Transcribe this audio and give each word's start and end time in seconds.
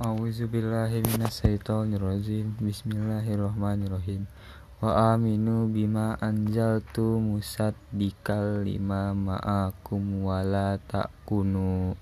A'udzubillahi 0.00 1.04
minasyaitonirrajim. 1.12 2.56
Bismillahirrahmanirrahim. 2.56 4.24
Wa 4.80 5.12
aminu 5.12 5.68
bima 5.68 6.16
anjaltu 6.24 7.20
musaddiqal 7.20 8.64
lima 8.64 9.12
ma'akum 9.12 10.24
wala 10.24 10.80
takunu 10.88 12.00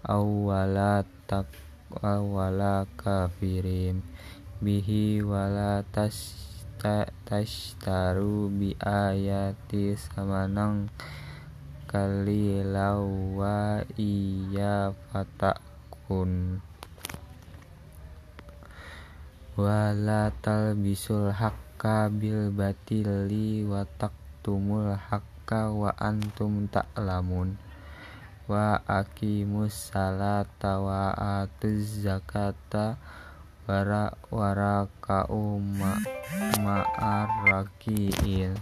awwala 0.00 1.04
tak 1.28 1.52
awwala 2.00 2.88
kafirin. 2.96 4.00
Bihi 4.64 5.20
wala 5.20 5.84
tashtaru 7.28 8.48
bi 8.56 8.72
ayati 8.80 9.92
samanang 10.00 10.88
kalilaw 11.92 13.04
wa 13.36 13.84
iya 14.00 14.96
fatakun 15.12 16.64
wala 19.54 20.34
talbisul 20.42 21.30
haqqo 21.30 22.10
bil 22.10 22.50
batili 22.50 23.62
wa 23.62 23.86
taqtumul 23.86 24.98
haqqo 24.98 25.74
wa 25.78 25.90
antum 25.98 26.66
ta'lamun. 26.66 27.58
Wa 28.44 28.76
aqimus 28.84 29.94
salata 29.94 30.82
wa 30.82 31.14
atuz 31.40 32.04
zakata 32.04 33.00
wara 33.64 34.12
wara 34.28 34.84
kauma 35.00 35.96
ma'arrakiin 36.60 38.52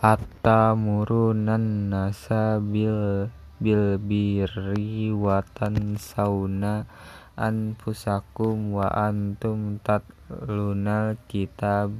atta 0.00 0.72
murunan 0.72 1.92
nasa 1.92 2.62
bil 2.62 3.28
bil 3.60 4.00
birri 4.00 5.12
wa 5.12 5.44
tansawna 5.44 6.88
anfusakum 7.38 8.74
wa 8.74 8.90
antum 8.90 9.78
tatlunal 9.86 11.14
kitab 11.30 11.94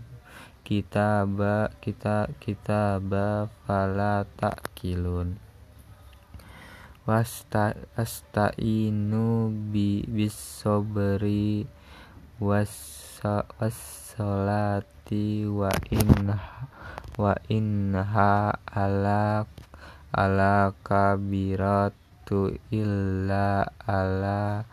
kitaba 0.66 1.70
kita 1.78 2.26
kitaba 2.42 3.46
fala 3.64 4.26
takilun 4.34 5.38
wasta 7.08 7.72
astainu 7.96 9.48
bi 9.72 10.04
bisobri 10.04 11.64
wassalati 12.36 13.66
wa 15.48 15.72
in 15.88 16.36
wa 17.16 17.32
inha 17.48 18.52
ala 18.68 19.48
ala 20.12 20.76
kabiratu 20.84 22.52
illa 22.68 23.64
ala 23.88 24.68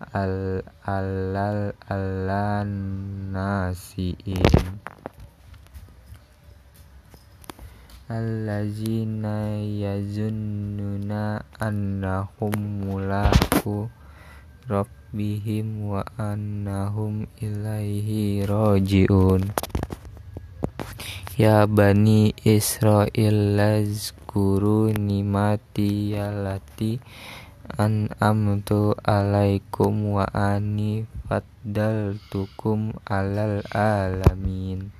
al 0.00 0.64
alal 0.88 1.76
alan 1.92 2.72
nasiin. 3.36 4.80
Allazina 8.08 9.60
yazunnuna 9.60 11.44
annahum 11.60 12.88
mulaku 12.88 13.92
rabbihim 14.66 15.92
wa 15.92 16.02
annahum 16.16 17.28
ilaihi 17.36 18.48
rajiun. 18.48 19.52
Ya 21.36 21.68
bani 21.68 22.32
Israel 22.40 23.54
lazkuru 23.60 24.96
nimati 24.96 26.16
yalati 26.16 27.04
an 27.78 28.10
amtu 28.18 28.98
alaikum 29.06 30.16
wa 30.16 30.26
ani 30.34 31.06
faddaltukum 31.30 32.96
alal 33.06 33.62
alamin. 33.70 34.90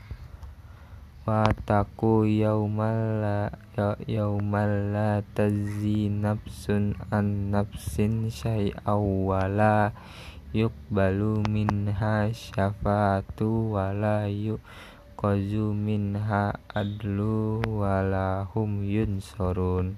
Wa 1.27 1.51
taku 1.67 2.27
yaumal 2.27 3.23
la 3.23 3.41
ya, 3.75 3.99
yaumal 4.07 4.95
la 4.95 5.23
tazzi 5.35 6.07
nafsun 6.11 6.95
an 7.11 7.51
nafsin 7.51 8.31
syai'aw 8.31 9.03
wala 9.03 9.91
yuqbalu 10.51 11.47
minha 11.47 12.31
syafatu 12.35 13.75
wala 13.79 14.27
yuqazu 14.27 15.71
minha 15.75 16.59
adlu 16.75 17.63
wala 17.67 18.47
hum 18.51 18.83
yunsorun 18.83 19.95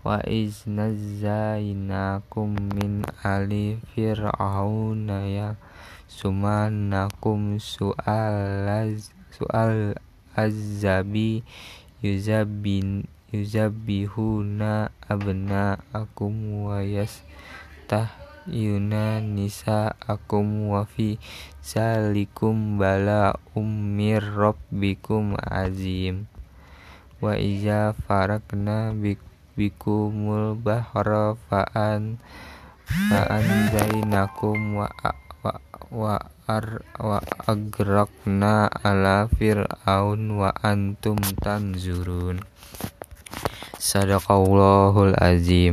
wa 0.00 0.16
iz 0.24 0.64
nazzainakum 0.64 2.56
min 2.72 3.04
ali 3.20 3.76
fir'auna 3.92 5.28
ya 5.28 5.60
sumanakum 6.08 7.60
su'al 7.60 8.96
su'al 9.28 9.92
azzabi 10.32 11.44
yuzabbin 12.00 13.04
yuzabbihuna 13.30 14.90
abna'akum 15.06 16.66
wa 16.66 16.82
yastahyuna 16.82 18.02
nisa'akum 19.22 20.72
wa 20.72 20.82
fi 20.88 21.20
salikum 21.62 22.74
bala 22.80 23.38
ummir 23.54 24.24
rabbikum 24.24 25.38
azim. 25.38 26.26
Wa 27.20 27.36
iza 27.38 27.92
farakna 28.08 28.96
bikum 28.96 29.29
bikumul 29.60 30.56
bahra 30.56 31.36
fa'an 31.52 32.16
fa'an 32.88 33.44
zainakum 33.68 34.80
wa 34.80 34.88
wa 35.44 35.52
wa 35.92 36.16
ar 36.48 36.80
wa 36.96 37.20
agraqna 37.44 38.72
ala 38.72 39.28
fir'aun 39.28 40.40
wa 40.40 40.48
antum 40.64 41.20
tanzurun. 41.44 42.40
Sadaqallahul 43.76 45.12
azim 45.20 45.68